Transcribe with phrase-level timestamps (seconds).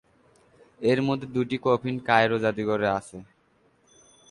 [0.81, 3.17] এর মধ্যে দুইটি কফিন কায়রো জাদুঘরে আছে।